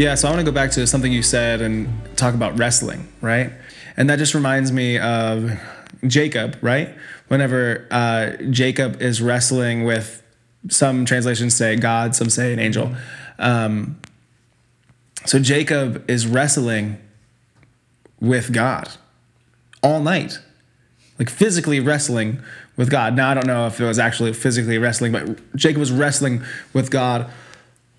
[0.00, 3.06] Yeah, so I want to go back to something you said and talk about wrestling,
[3.20, 3.52] right?
[3.98, 5.60] And that just reminds me of
[6.06, 6.96] Jacob, right?
[7.28, 10.22] Whenever uh, Jacob is wrestling with
[10.70, 12.96] some translations say God, some say an angel.
[13.38, 14.00] Um,
[15.26, 16.96] so Jacob is wrestling
[18.20, 18.88] with God
[19.82, 20.38] all night,
[21.18, 22.40] like physically wrestling
[22.78, 23.14] with God.
[23.14, 26.90] Now, I don't know if it was actually physically wrestling, but Jacob was wrestling with
[26.90, 27.30] God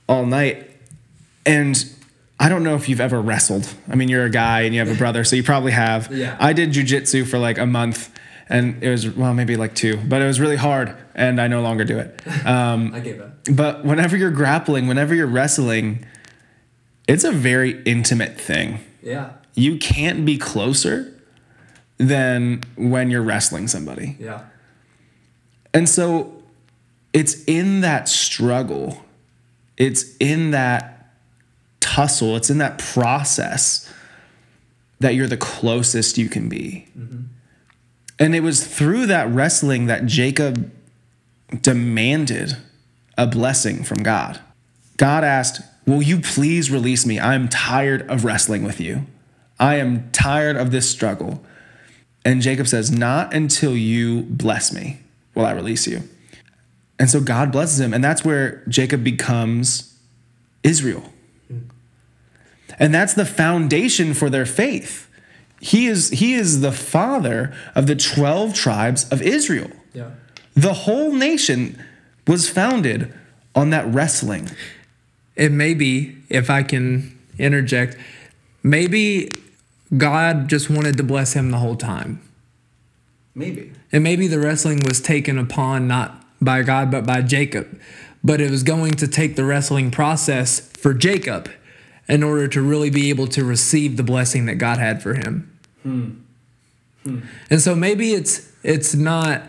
[0.10, 0.68] all night.
[1.46, 1.84] And
[2.40, 3.72] I don't know if you've ever wrestled.
[3.88, 6.12] I mean, you're a guy and you have a brother, so you probably have.
[6.12, 6.36] Yeah.
[6.40, 8.12] I did jujitsu for like a month,
[8.50, 11.62] and it was well, maybe like two, but it was really hard, and I no
[11.62, 12.20] longer do it.
[12.46, 13.38] Um, I gave up.
[13.52, 16.06] but whenever you're grappling, whenever you're wrestling,
[17.08, 18.80] it's a very intimate thing.
[19.04, 19.34] Yeah.
[19.54, 21.14] You can't be closer
[21.98, 24.18] than when you're wrestling somebody.
[24.20, 24.46] Yeah.
[25.74, 26.42] And so
[27.14, 29.06] it's in that struggle,
[29.78, 31.01] it's in that
[31.92, 33.92] tussle, it's in that process
[35.00, 36.88] that you're the closest you can be.
[36.98, 37.22] Mm-hmm.
[38.20, 40.72] And it was through that wrestling that Jacob
[41.62, 42.56] demanded
[43.18, 44.40] a blessing from God.
[44.98, 47.20] God asked, Will you please release me?
[47.20, 49.08] I'm tired of wrestling with you.
[49.60, 51.44] I am tired of this struggle.
[52.24, 55.00] And Jacob says, Not until you bless me
[55.34, 56.04] will I release you.
[57.00, 57.94] And so God blesses him.
[57.94, 59.98] And that's where Jacob becomes
[60.64, 61.12] Israel.
[62.82, 65.08] And that's the foundation for their faith.
[65.60, 69.70] He is, he is the father of the 12 tribes of Israel.
[69.94, 70.10] Yeah.
[70.56, 71.80] The whole nation
[72.26, 73.14] was founded
[73.54, 74.50] on that wrestling.
[75.36, 77.98] It may be, if I can interject,
[78.64, 79.30] maybe
[79.96, 82.20] God just wanted to bless him the whole time.
[83.36, 83.74] Maybe.
[83.92, 87.80] And maybe the wrestling was taken upon not by God, but by Jacob.
[88.24, 91.48] But it was going to take the wrestling process for Jacob
[92.12, 95.58] in order to really be able to receive the blessing that God had for him.
[95.82, 96.10] Hmm.
[97.04, 97.20] Hmm.
[97.50, 99.44] And so maybe it's it's not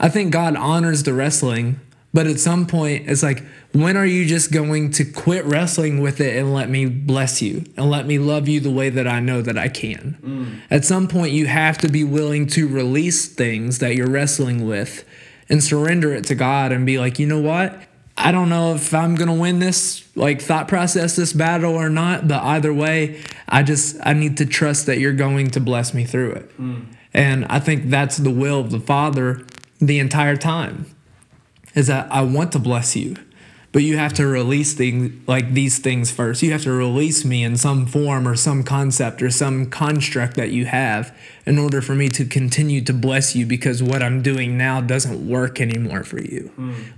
[0.00, 1.78] I think God honors the wrestling,
[2.12, 6.20] but at some point it's like when are you just going to quit wrestling with
[6.20, 9.20] it and let me bless you and let me love you the way that I
[9.20, 10.18] know that I can?
[10.20, 10.58] Hmm.
[10.68, 15.04] At some point you have to be willing to release things that you're wrestling with
[15.48, 17.80] and surrender it to God and be like, "You know what?
[18.22, 22.28] I don't know if I'm gonna win this like thought process this battle or not,
[22.28, 26.04] but either way, I just I need to trust that you're going to bless me
[26.04, 26.50] through it.
[26.52, 26.80] Hmm.
[27.12, 29.44] And I think that's the will of the Father
[29.80, 30.86] the entire time.
[31.74, 33.16] Is that I want to bless you.
[33.72, 36.42] But you have to release things like these things first.
[36.42, 40.50] You have to release me in some form or some concept or some construct that
[40.50, 44.58] you have in order for me to continue to bless you because what I'm doing
[44.58, 46.50] now doesn't work anymore for you.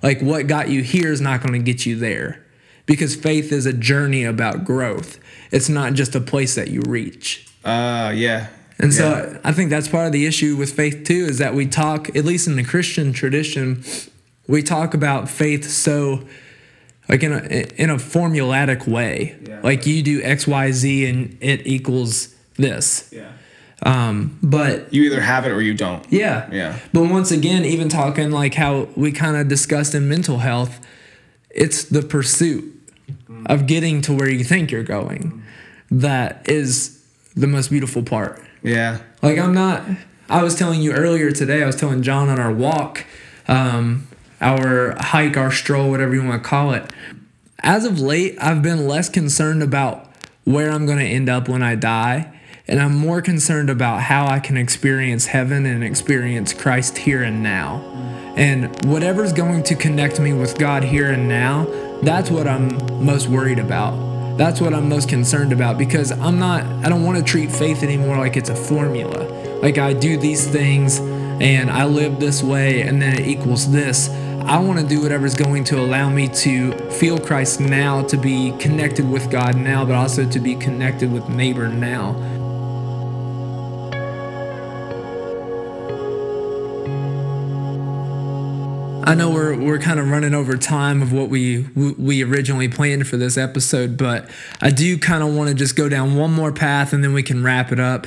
[0.03, 2.43] Like what got you here is not going to get you there
[2.87, 5.19] because faith is a journey about growth.
[5.51, 7.47] It's not just a place that you reach.
[7.67, 8.49] Uh, yeah.
[8.79, 8.99] And Yeah.
[8.99, 12.09] so I think that's part of the issue with faith too is that we talk,
[12.17, 13.85] at least in the Christian tradition,
[14.49, 16.27] we talk about faith so
[17.13, 19.37] like in a in a formulatic way.
[19.47, 19.61] Yeah.
[19.63, 23.09] Like you do X, Y, Z and it equals this.
[23.13, 23.31] Yeah.
[23.85, 26.05] Um, but You either have it or you don't.
[26.11, 26.49] yeah.
[26.53, 26.79] Yeah.
[26.93, 30.81] But once again, even talking like how we kind of discussed in mental health,
[31.51, 32.65] it's the pursuit
[33.47, 35.43] of getting to where you think you're going
[35.91, 38.41] that is the most beautiful part.
[38.63, 38.99] Yeah.
[39.21, 39.83] Like I'm not.
[40.31, 41.63] I was telling you earlier today.
[41.63, 43.05] I was telling Jon on our walk,
[43.49, 44.07] um,
[44.43, 46.91] our hike, our stroll, whatever you want to call it.
[47.61, 50.09] As of late, I've been less concerned about
[50.45, 54.27] where I'm going to end up when I die, and I'm more concerned about how
[54.27, 57.81] I can experience heaven and experience Christ here and now.
[58.37, 61.67] And whatever's going to connect me with God here and now,
[62.03, 64.13] that's what I'm most worried about.
[64.39, 67.83] That's what I'm most concerned about because I'm not, I don't want to treat faith
[67.83, 69.25] anymore like it's a formula.
[69.61, 74.09] Like I do these things and I live this way and then it equals this.
[74.45, 78.53] I want to do whatever's going to allow me to feel Christ now, to be
[78.59, 82.17] connected with God now, but also to be connected with neighbor now.
[89.05, 93.07] I know we're we're kind of running over time of what we we originally planned
[93.07, 94.29] for this episode, but
[94.61, 97.23] I do kind of want to just go down one more path and then we
[97.23, 98.07] can wrap it up.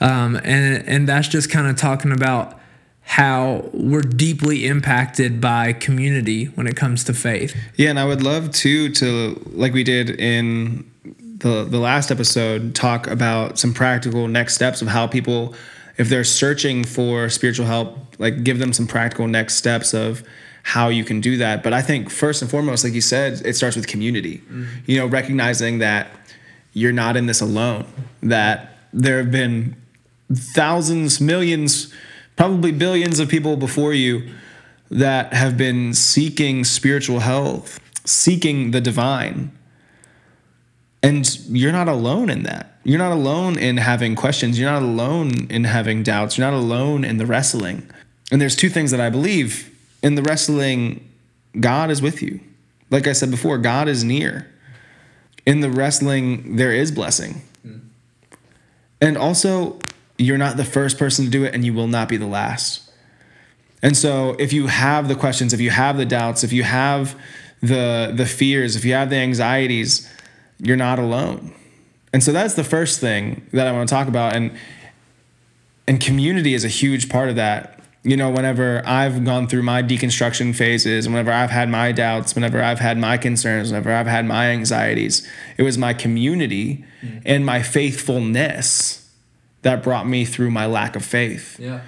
[0.00, 2.58] Um, and and that's just kind of talking about
[3.02, 7.54] how we're deeply impacted by community when it comes to faith.
[7.76, 10.90] Yeah, and I would love too to like we did in
[11.38, 15.54] the the last episode talk about some practical next steps of how people
[15.98, 20.22] if they're searching for spiritual help, like give them some practical next steps of
[20.62, 21.62] how you can do that.
[21.62, 24.38] But I think first and foremost, like you said, it starts with community.
[24.38, 24.64] Mm-hmm.
[24.86, 26.08] You know, recognizing that
[26.72, 27.86] you're not in this alone,
[28.22, 29.76] that there have been
[30.32, 31.92] thousands, millions,
[32.36, 34.32] probably billions of people before you
[34.90, 39.56] that have been seeking spiritual health, seeking the divine.
[41.02, 42.78] And you're not alone in that.
[42.84, 44.58] You're not alone in having questions.
[44.58, 46.36] You're not alone in having doubts.
[46.36, 47.88] You're not alone in the wrestling.
[48.30, 49.70] And there's two things that I believe
[50.02, 51.08] in the wrestling,
[51.58, 52.40] God is with you.
[52.90, 54.52] Like I said before, God is near.
[55.46, 57.42] In the wrestling, there is blessing.
[57.62, 57.78] Hmm.
[59.00, 59.78] And also,
[60.18, 62.90] you're not the first person to do it, and you will not be the last.
[63.82, 67.18] And so, if you have the questions, if you have the doubts, if you have
[67.62, 70.10] the the fears, if you have the anxieties,
[70.58, 71.54] you're not alone.
[72.12, 74.52] And so that's the first thing that I want to talk about and
[75.88, 77.80] and community is a huge part of that.
[78.04, 82.62] You know, whenever I've gone through my deconstruction phases, whenever I've had my doubts, whenever
[82.62, 87.22] I've had my concerns, whenever I've had my anxieties, it was my community mm.
[87.24, 89.01] and my faithfulness
[89.62, 91.58] that brought me through my lack of faith.
[91.58, 91.80] Yeah.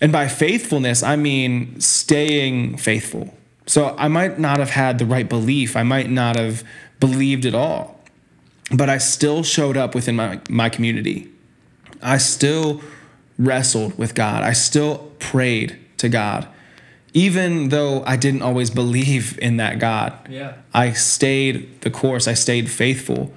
[0.00, 3.34] And by faithfulness, I mean staying faithful.
[3.66, 6.64] So I might not have had the right belief, I might not have
[7.00, 8.00] believed at all,
[8.72, 11.28] but I still showed up within my, my community.
[12.00, 12.80] I still
[13.38, 14.42] wrestled with God.
[14.42, 16.48] I still prayed to God.
[17.14, 20.54] Even though I didn't always believe in that God, Yeah.
[20.72, 23.32] I stayed the course, I stayed faithful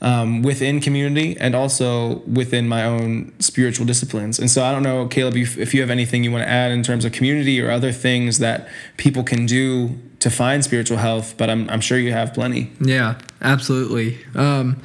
[0.00, 4.38] um, within community and also within my own spiritual disciplines.
[4.38, 6.72] And so I don't know, Caleb, if, if you have anything you want to add
[6.72, 11.34] in terms of community or other things that people can do to find spiritual health,
[11.36, 12.70] but I'm, I'm sure you have plenty.
[12.80, 14.18] Yeah, absolutely.
[14.34, 14.80] Um,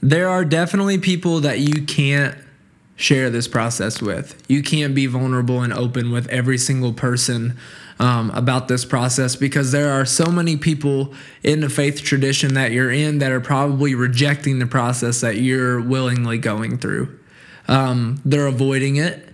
[0.00, 2.36] there are definitely people that you can't
[2.98, 4.42] share this process with.
[4.48, 7.56] You can't be vulnerable and open with every single person
[8.00, 12.72] um, about this process because there are so many people in the faith tradition that
[12.72, 17.16] you're in that are probably rejecting the process that you're willingly going through.
[17.68, 19.28] Um, they're avoiding it,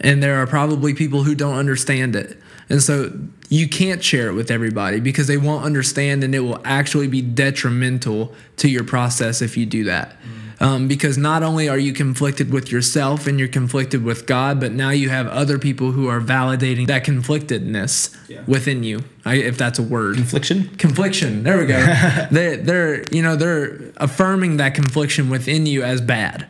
[0.00, 2.38] and there are probably people who don't understand it.
[2.68, 3.10] And so
[3.48, 7.22] you can't share it with everybody because they won't understand and it will actually be
[7.22, 10.16] detrimental to your process if you do that.
[10.60, 14.72] Um, because not only are you conflicted with yourself and you're conflicted with God, but
[14.72, 18.42] now you have other people who are validating that conflictedness Yeah.
[18.46, 20.16] within you, I, if that's a word.
[20.16, 20.68] Confliction?
[20.76, 21.44] confliction.
[21.44, 21.78] There we go.
[22.32, 26.46] They, they're you know they're affirming that confliction within you as bad.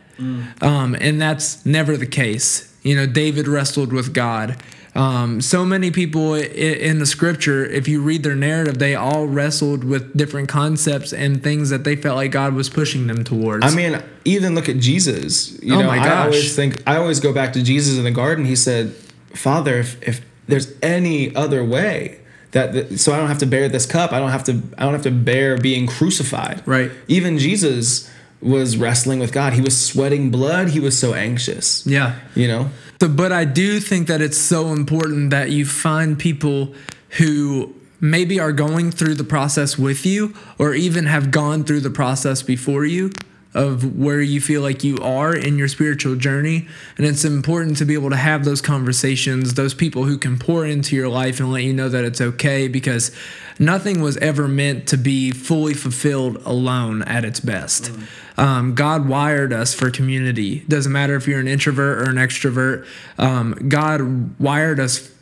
[0.61, 2.65] Um, and that's never the case.
[2.83, 4.55] You know david wrestled with god
[4.99, 9.83] um, so many people in the scripture if you read their narrative they all wrestled
[9.83, 13.75] with different concepts and things that they felt like god was pushing them towards I
[13.75, 15.57] mean, even look at Jesus.
[15.63, 18.11] You Oh know, my I always think I always go back to Jesus in the
[18.11, 18.45] garden.
[18.45, 18.93] He said,
[19.33, 22.19] "Father, if, if there's any other way
[22.51, 24.93] that- so I don't have to bear this cup, I don't have to I don't
[24.93, 26.91] have to bear being crucified." Right.
[27.07, 28.09] Even Jesus
[28.41, 29.53] was wrestling with God.
[29.53, 30.69] He was sweating blood.
[30.69, 31.85] He was so anxious.
[31.87, 32.69] yeah You know.
[32.99, 36.73] So, but I do think that it's so important that you find people
[37.17, 41.89] who maybe are going through the process with you or even have gone through the
[41.89, 43.11] process before you
[43.53, 46.67] of where you feel like you are in your spiritual journey.
[46.97, 50.65] And it's important to be able to have those conversations, those people who can pour
[50.65, 53.11] into your life and let you know that it's okay because
[53.57, 57.85] nothing was ever meant to be fully fulfilled alone at its best.
[57.85, 58.03] Mm.
[58.39, 60.61] Um, God wired us for community.
[60.61, 62.87] Doesn't matter if you're an introvert or an extrovert.
[63.17, 65.13] Um, God wired us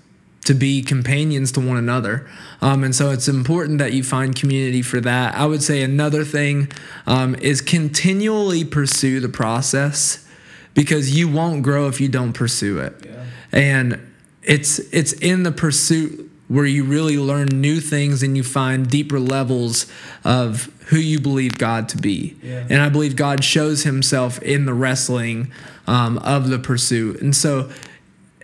[0.46, 2.30] to be companions to one another.
[2.62, 5.34] Um, and so it's important that you find community for that.
[5.34, 6.72] I would say another thing
[7.08, 10.26] um, is continually pursue the process
[10.76, 13.04] because you won't grow if you don't pursue it.
[13.04, 13.26] Yeah.
[13.52, 14.14] And
[14.44, 19.20] it's it's in the pursuit where you really learn new things and you find deeper
[19.20, 19.86] levels
[20.24, 22.38] of who you believe God to be.
[22.42, 22.66] Yeah.
[22.70, 25.52] And I believe God shows himself in the wrestling
[25.86, 27.22] um, of the pursuit.
[27.22, 27.70] And so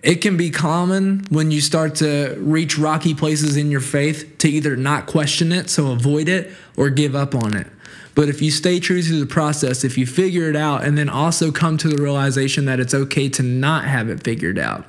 [0.02, 4.50] it can be common when you start to reach rocky places in your faith to
[4.50, 7.68] either not question it, so avoid it, or give up on it.
[8.16, 11.10] But if you stay true to the process, if you figure it out, and then
[11.10, 14.86] also come to the realization that it's okay to not have it figured out,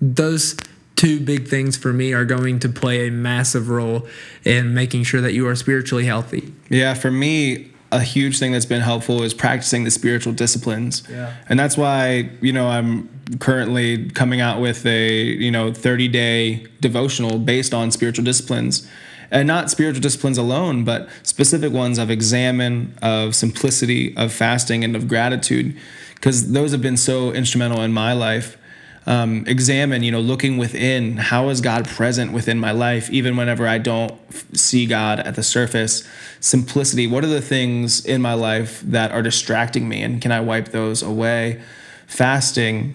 [0.00, 0.56] those
[0.96, 4.06] two big things for me are going to play a massive role
[4.44, 6.52] in making sure that you are spiritually healthy.
[6.68, 11.02] Yeah, for me, a huge thing that's been helpful is practicing the spiritual disciplines.
[11.10, 11.34] Yeah.
[11.48, 16.66] And that's why, you know, I'm currently coming out with a, you know, 30 day
[16.80, 18.88] devotional based on spiritual disciplines.
[19.30, 24.94] And not spiritual disciplines alone, but specific ones of examine, of simplicity, of fasting, and
[24.94, 25.76] of gratitude,
[26.14, 28.58] because those have been so instrumental in my life
[29.06, 33.66] um, examine, you know, looking within, how is God present within my life, even whenever
[33.66, 34.14] I don't
[34.56, 36.08] see God at the surface?
[36.40, 40.40] Simplicity, what are the things in my life that are distracting me, and can I
[40.40, 41.60] wipe those away?
[42.06, 42.94] Fasting,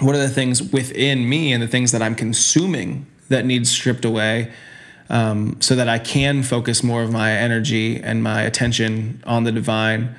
[0.00, 4.04] what are the things within me and the things that I'm consuming that need stripped
[4.04, 4.52] away?
[5.08, 9.52] Um, so that I can focus more of my energy and my attention on the
[9.52, 10.14] divine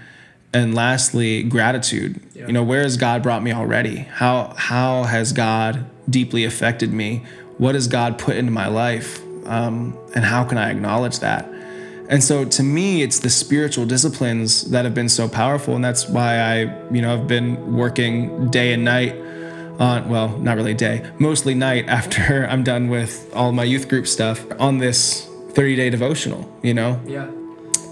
[0.54, 2.22] and lastly gratitude.
[2.34, 2.48] Yeah.
[2.48, 3.98] you know where has god brought me already?
[3.98, 7.24] How how has god deeply affected me?
[7.58, 9.22] What has god put into my life?
[9.46, 11.50] Um, and how can i acknowledge that?
[12.10, 15.76] And so to me it's the spiritual disciplines that have been so powerful.
[15.76, 16.60] And that's why i
[16.92, 19.16] you know i've been working day and night
[19.80, 24.06] on well not really day mostly night after i'm done with all my youth group
[24.06, 27.02] stuff on this 30 day devotional you know?
[27.08, 27.28] Yeah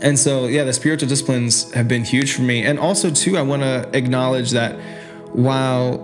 [0.01, 2.63] and so, yeah, the spiritual disciplines have been huge for me.
[2.63, 4.79] And also, too, I want to acknowledge that
[5.29, 5.97] while,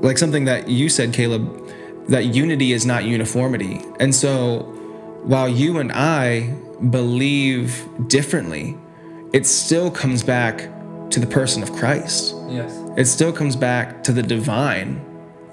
[0.00, 1.58] like something that you said, Caleb,
[2.08, 3.80] that unity is not uniformity.
[3.98, 4.60] And so,
[5.24, 6.54] while you and I
[6.90, 8.76] believe differently,
[9.32, 10.68] it still comes back
[11.10, 12.34] to the person of Christ.
[12.48, 12.78] Yes.
[12.96, 15.04] It still comes back to the divine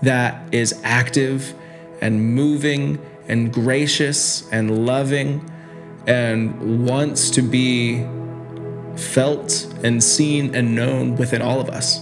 [0.02, 1.54] that is active
[2.02, 5.50] and moving and gracious and loving
[6.10, 8.04] and wants to be
[8.96, 12.00] felt and seen and known within all of us.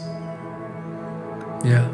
[1.66, 1.94] Yeah.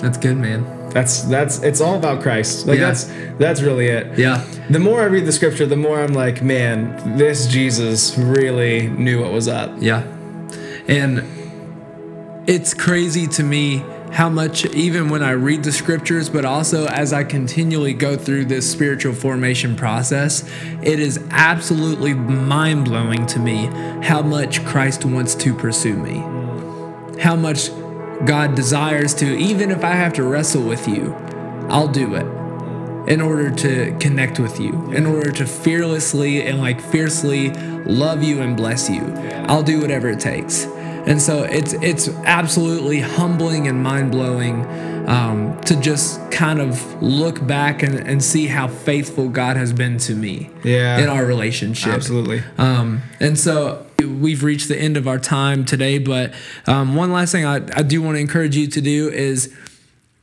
[0.00, 0.90] That's good, man.
[0.90, 2.66] That's that's it's all about Christ.
[2.66, 2.86] Like yeah.
[2.86, 3.04] that's
[3.38, 4.16] that's really it.
[4.18, 4.46] Yeah.
[4.70, 9.20] The more I read the scripture, the more I'm like, man, this Jesus really knew
[9.22, 9.72] what was up.
[9.80, 10.04] Yeah.
[10.86, 11.24] And
[12.46, 13.84] it's crazy to me
[14.16, 18.46] how much, even when I read the scriptures, but also as I continually go through
[18.46, 20.42] this spiritual formation process,
[20.82, 23.66] it is absolutely mind blowing to me
[24.02, 26.20] how much Christ wants to pursue me.
[27.20, 27.68] How much
[28.24, 31.12] God desires to, even if I have to wrestle with you,
[31.68, 32.26] I'll do it
[33.10, 37.50] in order to connect with you, in order to fearlessly and like fiercely
[37.84, 39.02] love you and bless you.
[39.46, 40.66] I'll do whatever it takes.
[41.06, 44.66] And so it's it's absolutely humbling and mind blowing
[45.06, 49.98] um, to just kind of look back and, and see how faithful God has been
[49.98, 50.98] to me yeah.
[50.98, 51.92] in our relationship.
[51.92, 52.42] Absolutely.
[52.58, 56.34] Um, and so we've reached the end of our time today, but
[56.66, 59.54] um, one last thing I, I do want to encourage you to do is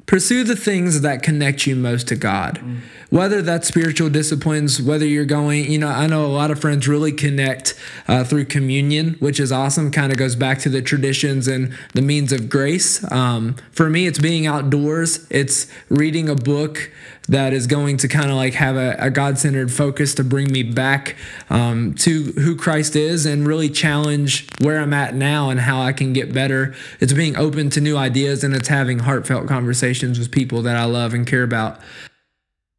[0.05, 2.59] pursue the things that connect you most to God.
[2.59, 2.81] Mm
[3.13, 6.87] whether that's spiritual disciplines, whether you're going, you know, I know a lot of friends
[6.87, 7.75] really connect
[8.07, 9.91] uh, through communion, which is awesome.
[9.91, 13.03] Kind of goes back to the traditions and the means of grace.
[13.11, 16.89] Um, for me, it's being outdoors, it's reading a book
[17.29, 20.51] that is going to kind of like have a, a God centered focus to bring
[20.51, 21.15] me back
[21.49, 25.93] um, to who Christ is and really challenge where I'm at now and how I
[25.93, 26.75] can get better.
[26.99, 30.83] It's being open to new ideas and it's having heartfelt conversations with people that I
[30.85, 31.79] love and care about.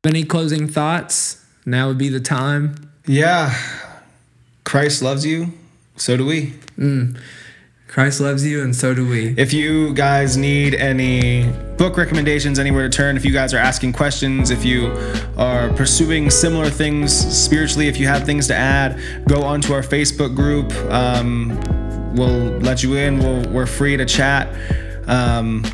[0.05, 1.43] Any closing thoughts?
[1.65, 2.91] Now would be the time.
[3.07, 3.59] Yeah.
[4.65, 5.53] Christ loves you.
[5.97, 6.55] So do we.
[6.77, 7.19] Mm.
[7.87, 9.35] Christ loves you, and so do we.
[9.37, 13.93] If you guys need any book recommendations, anywhere to turn, if you guys are asking
[13.93, 14.87] questions, if you
[15.37, 20.35] are pursuing similar things spiritually, if you have things to add, go onto our Facebook
[20.35, 20.73] group.
[20.91, 21.61] Um,
[22.15, 23.19] we'll let you in.
[23.19, 24.49] We'll, we're free to chat.
[25.09, 25.65] Um,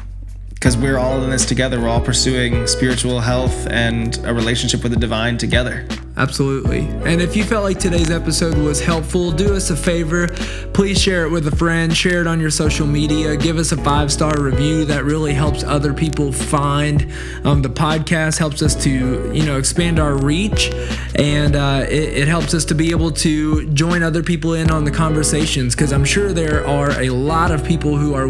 [0.61, 1.80] because we're all in this together.
[1.80, 5.88] We're all pursuing spiritual health and a relationship with the divine together.
[6.16, 6.80] Absolutely.
[6.80, 10.28] And if you felt like today's episode was helpful, do us a favor.
[10.74, 13.76] Please share it with a friend, share it on your social media, give us a
[13.76, 14.84] five star review.
[14.84, 17.11] That really helps other people find
[17.44, 20.70] um, the podcast, helps us to, you know, expand our reach,
[21.14, 24.84] and uh, it, it helps us to be able to join other people in on
[24.84, 28.28] the conversations because I'm sure there are a lot of people who are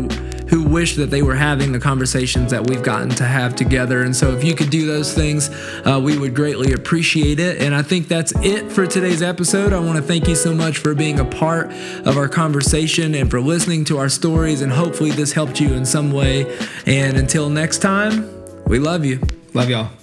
[0.51, 4.03] who wish that they were having the conversations that we've gotten to have together.
[4.03, 5.49] And so, if you could do those things,
[5.87, 7.63] uh, we would greatly appreciate it.
[7.63, 9.73] And I think that's it for today's episode.
[9.73, 11.71] I want to thank you so much for being a part
[12.05, 14.61] of our conversation and for listening to our stories.
[14.61, 16.59] And hopefully, this helped you in some way.
[16.87, 18.29] And until next time,
[18.65, 19.21] we love you.
[19.55, 20.00] Love y'all.